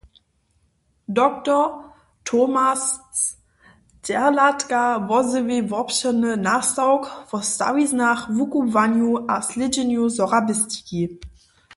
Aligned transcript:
Dr. 1.19 1.93
Tomasz 2.25 3.37
Derlatka 4.07 4.83
wozjewi 5.09 5.57
wobšěrny 5.71 6.31
nastawk 6.47 7.03
wo 7.29 7.37
stawiznach, 7.51 8.21
wukubłanju 8.37 9.11
a 9.33 9.35
slědźenju 9.49 10.03
sorabistiki. 10.17 11.01